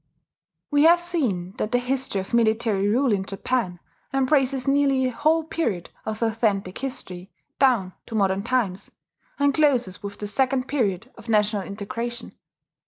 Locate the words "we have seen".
0.71-1.53